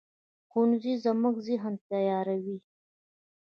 ښوونځی 0.49 0.93
زموږ 1.03 1.35
ذهن 1.47 1.73
تیاروي 1.89 2.57